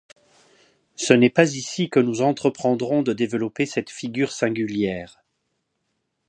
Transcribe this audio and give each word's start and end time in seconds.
Ce 0.95 1.13
n'est 1.13 1.29
pas 1.29 1.53
ici 1.53 1.91
que 1.91 1.99
nous 1.99 2.23
entreprendrons 2.23 3.03
de 3.03 3.13
développer 3.13 3.67
cette 3.67 3.91
figure 3.91 4.31
singulière. 4.31 5.23